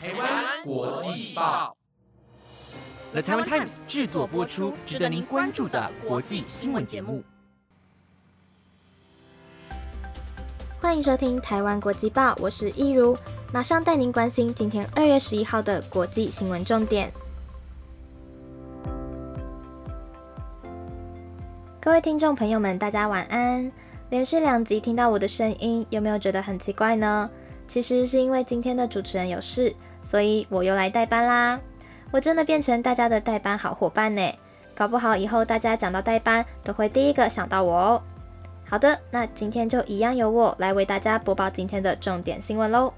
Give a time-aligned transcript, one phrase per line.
[0.00, 1.76] 台湾国际报
[3.10, 7.20] ，The Taiwan Times 制作播出，值得您关注的国际新闻节目。
[10.80, 13.18] 欢迎收听台湾国际报，我是一如，
[13.52, 17.12] 马上带您关心今天二月十一号的国际新闻重点。
[21.80, 23.72] 各位听众朋友们，大家晚安。
[24.10, 27.28] 连续两集听到我的声音，有没有觉得很奇怪呢？
[27.66, 29.74] 其实是因为今天的主持人有事，
[30.08, 31.60] 所以我又来代班啦。
[32.10, 34.22] 我真的变成大家的代班好伙伴呢，
[34.74, 38.02] 搞不好以后大家讲到代班，都会第一个想到我哦。
[38.64, 42.90] 好的，那今天就一样由我来为大家播报今天的重点新闻喽。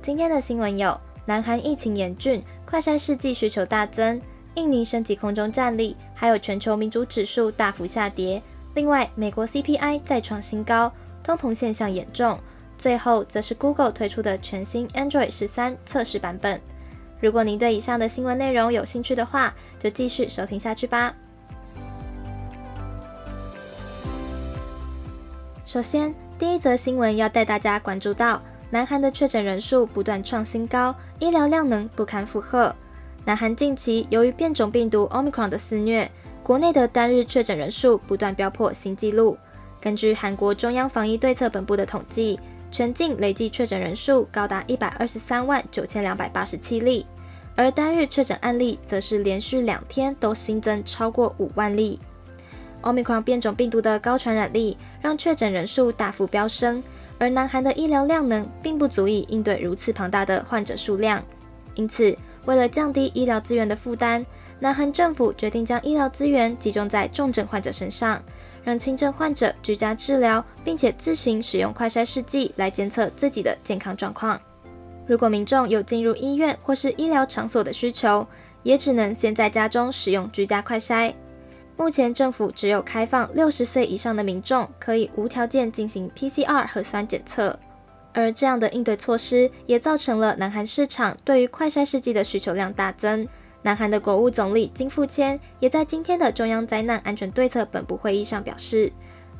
[0.00, 4.20] 今天的新闻有：南韩疫情严峻，快筛试剂需求大增；
[4.54, 8.40] 印尼升级空中战力，还有全球民主指数大幅下跌。
[8.74, 10.92] 另外，美国 CPI 再创新高，
[11.24, 12.38] 通膨现象严重。
[12.78, 16.60] 最后，则是 Google 推出的全新 Android 十三测试版本。
[17.20, 21.14] 如果您对以上的新闻内容有兴趣的话，就继续收听下去吧。
[25.64, 32.74] 首先，第一则新闻要带大家关注到，南韩的确诊人数不断创新高，医疗量能不堪负荷。
[33.24, 36.10] 南韩近期由于变种病毒 Omicron 的肆虐。
[36.44, 39.36] 国内的单日确诊人数不断飙破新纪录。
[39.80, 42.38] 根据韩国中央防疫对策本部的统计，
[42.70, 47.06] 全境累计确诊人数高达一百二十三万九千两百八十七例，
[47.54, 51.98] 而单日确诊案例则是连续两天都新增超过五万例。
[52.82, 56.82] Omicron 变种病毒的高传染力让确诊人数大幅飙升，
[57.18, 61.24] 而南韩的医疗量能并不足以应对如此庞大的患者数量，
[61.74, 64.24] 因此为了降低医疗资源的负担。
[64.58, 68.22] 南韩政府决定将医疗资源集中在重症患者身上，
[68.66, 74.40] 让轻症患者居家治疗，并且自行使用快筛试剂来监测自己的健康状况。
[75.06, 78.26] 如果民众有进入医院或是医疗场所的需求，
[78.64, 81.14] 也只能先在家中使用居家快筛。
[81.76, 87.56] 目前政府只有开放六十岁以上的民众可以无条件进行 PCR 核酸检测，
[88.12, 93.28] 而这样的应对措施也造成了南韩市场对于快筛试剂的需求量大增。
[93.66, 98.92] 南韩的国务总理金富谦也在今天的中央灾难安全对策本部会议上表示，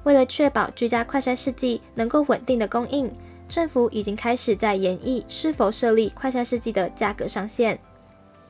[0.02, 3.08] 为了确保居家快筛试剂能够稳定的供应，
[3.48, 7.78] 政府已经开始在研议是否设立快筛试剂的价格上限。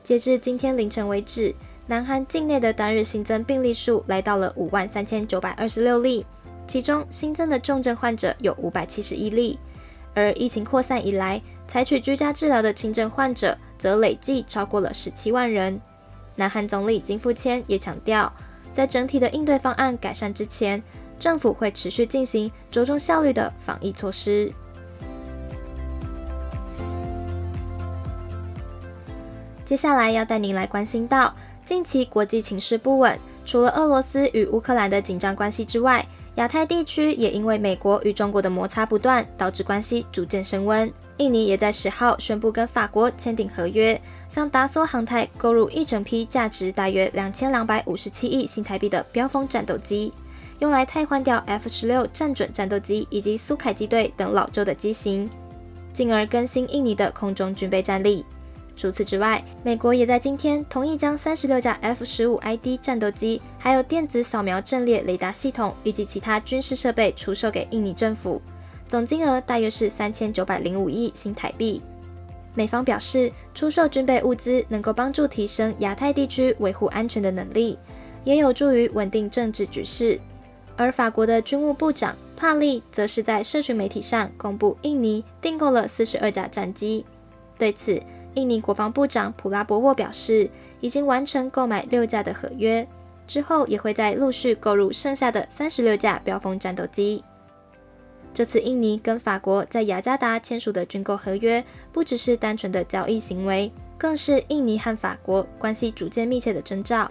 [0.01, 1.53] 截至今天凌晨为止，
[1.85, 6.25] 南韩境内的单日新增病例数来到了五万三千九百二十六例，
[6.65, 9.59] 其中新增的重症患者有五百七十一例。
[10.17, 15.79] 而疫情扩散以来，采取居家治疗的轻症患者则累计超过了十七万人。
[16.35, 18.33] 南韩总理金富谦也强调，
[18.73, 20.81] 在整体的应对方案改善之前，
[21.19, 24.51] 政府会持续进行着重效率的防疫措施。
[29.63, 33.19] 接下来要带您来关心到近期国际情势不稳。
[33.47, 40.91] 除了俄罗斯与乌克兰的紧张关系之外，亚太地区也因为美国与中国的摩擦不断，导致关系逐渐升温。
[41.15, 50.11] 印尼也在十号宣布跟法国签订合约，向达索航太购入一整批价值大约两千两百五十七亿新台币的标风战斗机，
[50.59, 55.27] 用来替换掉 F 十六战准战斗机以及苏凯机队等老旧的机型，
[55.93, 58.25] 进而更新印尼的空中军备战力。
[58.77, 68.39] 除此之外，美国也在今天同意将三十六架 F 十五 ID 战斗机，还有电子扫描阵列雷达系统以及其他军事设备出售给印尼政府，
[68.87, 71.81] 总金额大约是三千九百零五亿新台币。
[72.53, 77.77] 美方表示，出售军备物资能够帮助提升亚太地区维护安全的能力，
[78.23, 80.19] 也有助于稳定政治局势。
[80.75, 87.03] 而法国的军务部长帕利则是在社群媒体上公布，印尼订购了四十二架战机。
[87.59, 87.99] 对此，
[88.37, 90.47] 印尼国防部长普拉博沃表示，
[90.79, 92.87] 已经完成购买六架的合约，
[93.25, 97.23] 之后也会再陆续购入剩下的三十六架标风战斗机。
[98.35, 107.09] 这次印尼跟法国在雅加达签署的军购合约，不只是单纯的交易行为，更是印尼和法国关系逐渐密切的征兆。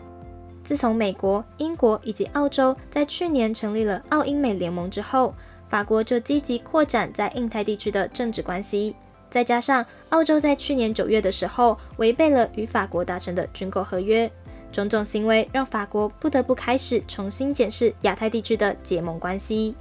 [0.63, 5.35] 自从美国、英国以及澳洲在去年成立了澳英美联盟之后，
[5.69, 8.95] 法国就积极扩展在印太地区的政治关系。
[9.29, 14.31] 再加上澳洲在去年九月的时候违背了与法国达成的军购合约，
[14.73, 19.77] 种种行为让法国不得不开始重新检视亚太地区的结盟关系。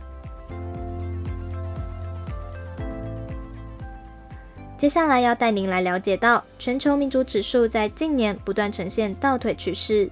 [4.78, 10.12] 接下来要带您来了解到全球民主指数在近年不断呈现倒退趋势。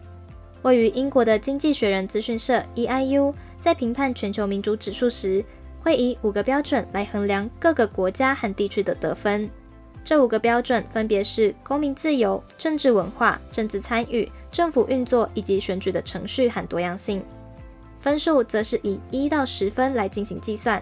[0.62, 5.44] 位于英国的经济学人资讯社 EIU 在评判全球民主指数时。
[5.84, 9.50] 会以五个标准来衡量各个国家和地区的得分。
[10.06, 17.24] 这五个标准分别是公民自由、政治文化、政治参与、政府运作以及选举的程序和多样性。
[18.02, 20.82] 分数则是以一到十分来进行计算。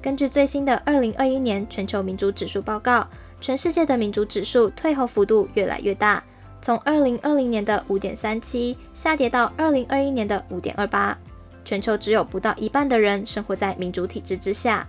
[0.00, 3.08] 根据最新的二零二一年全球民主指数报告，
[3.40, 6.22] 全世界的民主指数退后幅度越来越大，
[6.62, 11.18] 从二零二零年的五点三七下跌到二零二一年的五点二八。
[11.66, 14.88] 全球只有不到一半的人生活在民主体制之下。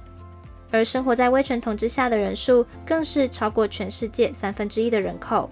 [0.69, 5.49] 而生活在威权统治下的人数更是超过全世界三分之一的人口。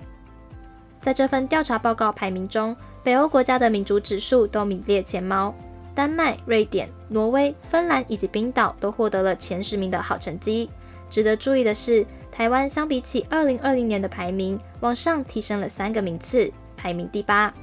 [1.01, 5.55] 在这份调查报告排名中，北欧国家的民主指数都名列前茅，
[5.93, 10.69] 丹麦、瑞典、挪威、芬兰以及冰岛都获得了前十名的好成绩。
[11.09, 17.53] 值得注意的是，台湾相比起2020年的排名，往上提升了三个名次，排名第八，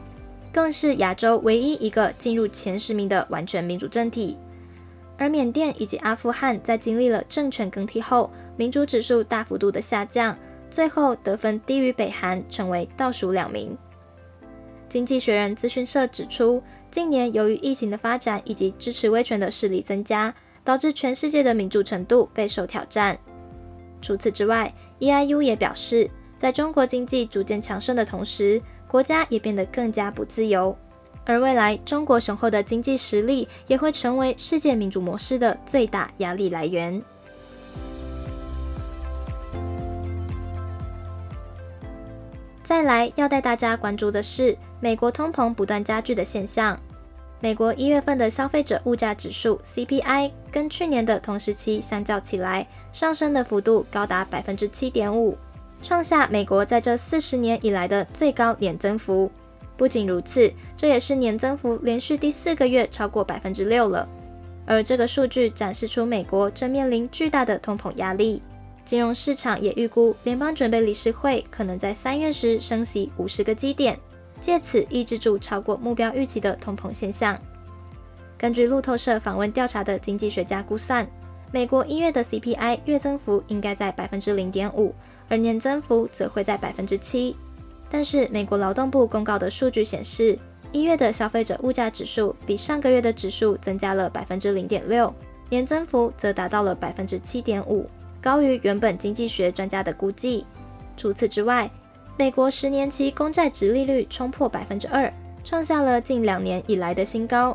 [0.53, 4.37] 更是亚洲唯一一个进入前十名的完全民主政体。
[5.19, 10.37] 而缅甸以及阿富汗在经历了政权更替后，民主指数大幅度的下降，
[10.71, 13.77] 最后得分低于北韩，成为倒数两名。
[14.89, 20.35] 经济学人资讯社指出，近年由于疫情的发展以及支持威权的势力增加，
[20.65, 23.17] 导致全世界的民主程度备受挑战。
[24.03, 28.61] 除此之外，EIU 也表示，在中国经济逐渐强盛的同时，
[28.93, 30.77] 国家也变得更加不自由。
[31.25, 37.03] 而未来，中国雄厚的经济实力也会成为世界民主模式的最大压力来源。
[42.63, 46.79] 再来要带大家关注的是，美国通膨不断加剧的现象。
[47.41, 55.37] 美国一月份的消费者物价指数 CPI 跟去年的同时期相较起来，上升的幅度高达百分之七点五，
[55.83, 59.31] 创下美国在这四十年以来的最高年增幅。
[59.77, 64.09] 不仅如此，这也是年增幅连续第四个月超过百分之六了。
[64.65, 68.41] 而这个数据展示出美国正面临巨大的通膨压力。
[68.85, 73.99] 金融市场也预估，联邦准备理事会可能在三月时升息五十个基点，
[74.41, 77.37] 借此抑制住超过目标预期的通膨现象。
[78.37, 81.09] 根据路透社访问调查的经济学家估算，
[81.53, 84.95] 美国一月的 CPI 月增幅应该在百分之零点五，
[85.29, 87.37] 而年增幅则会在百分之七。
[87.91, 90.39] 但是，美国劳动部公告的数据显示，
[90.73, 95.15] 一月的消费者物价指数比上个月的指数增加了百分之零点六，
[95.51, 97.87] 年增幅则达到了百分之七点五，
[98.23, 100.47] 高于原本经济学专家的估计。
[100.97, 101.71] 除此之外，
[102.17, 105.13] 美国十年期公债值利率冲破百分之二，
[105.45, 107.55] 创下了近两年以来的新高。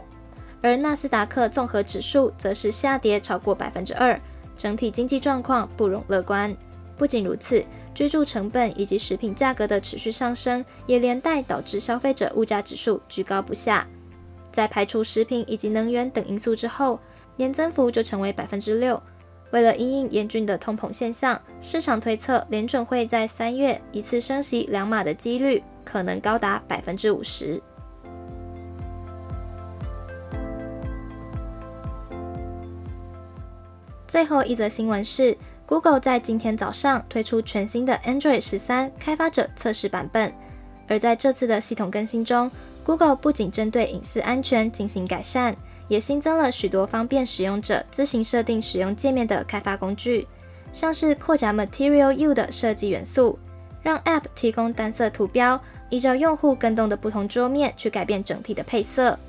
[0.62, 4.20] 而纳斯达克综合指数则是下跌超过百分之二，
[4.58, 6.56] 整体经济状况不容乐观。
[6.98, 7.64] 不仅如此，
[7.94, 13.88] 居住成本以及食品价格的持续上升，也连带导致消费者物价指数居高不下。
[14.52, 17.00] 在排除食品以及能源等因素之后，
[17.36, 19.00] 年增幅就成为百分之六。
[19.52, 27.62] 为了因应严峻的通膨现象，市场推测联准会在三月一次升息两码的几率可能高达百分之五十。
[34.08, 35.38] 最后一则新闻是。
[35.68, 40.34] Google 在今天早上推出全新的 Android 十三开发者测试版本，
[40.88, 42.50] 而在这次的系统更新中
[42.86, 45.58] ，Google 不仅针对隐私安全进行改善，
[45.90, 50.26] 也新增了许多方便使用者自行设定使用界面的开发工具，
[50.72, 53.38] 像是扩展 Material U 的设计元素，
[53.82, 59.20] 让 App 提供单色图标，依照用户跟动的不同桌面去改变整体的配色。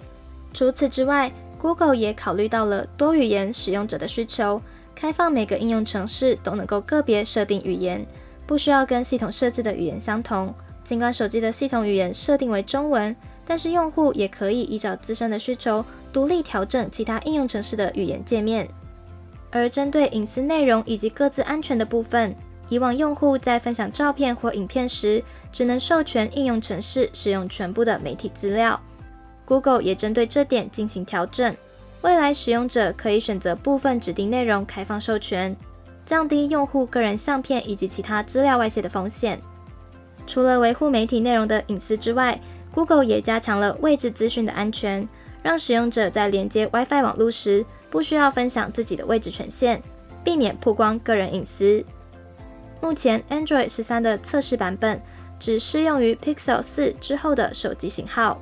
[0.55, 4.63] 除此之外，Google 也考虑到了多语言使用者的需求。
[4.95, 8.05] 开放每个应用程式都能够个别设定语言，
[8.47, 10.53] 不需要跟系统设置的语言相同。
[10.83, 13.15] 尽管手机的系统语言设定为中文，
[13.47, 18.67] 但是用户也可以依照自身的需求独立调整其他应用程式的语言界面。
[19.51, 22.35] 而针对隐私内容以及各自安全的部分，
[22.69, 25.23] 以往用户在分享照片或影片时，
[25.53, 28.81] 只能授权应用程式使用全部的媒体资料。
[29.49, 31.57] Google 也针对这点进行调整。
[32.03, 35.57] 未来使用者可以选择部分指定内容开放授权，
[36.05, 39.41] 降低用户个人相片以及其他资料外泄的风险。
[40.27, 42.39] 除了维护媒体内容的隐私之外
[42.75, 45.09] ，Google 也加强了位置资讯的安全，
[45.43, 49.81] 让使用者在连接 WiFi 网络时不需要分享自己的位置权限，
[50.23, 51.83] 避免曝光个人隐私。
[52.83, 55.01] 目前 Android 十三的测试版本
[55.41, 58.39] 只适用于 Pixel 四之后的手机型号。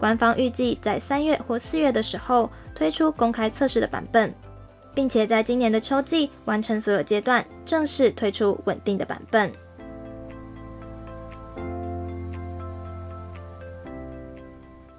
[0.00, 4.34] 官方预计在三月或四月的时候推出公开测试的版本，
[4.94, 9.52] 并且在今年的秋季完成所有阶段，正式推出稳定的版本。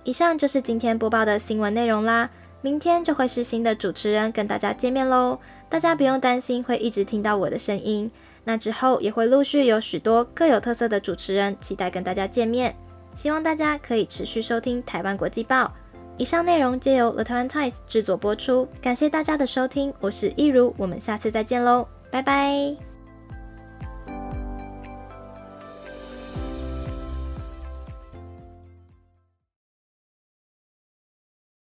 [0.03, 2.29] 以上就是今天播报的新闻内容啦。
[2.63, 5.39] 明天就会是新的主持人跟大家见面喽。
[5.67, 8.11] 大家不用担心会一直听到我的声音，
[8.43, 12.75] 那之后也会陆续有许多各有特色的主持人期待跟大家见面。
[13.13, 15.71] 希望大家可以持续收听台湾国际报。
[16.17, 22.90] 以上内容皆由 The Taiwan Times 制作播出，感谢大家的收听，我是一如，我们下次再见喽，拜拜。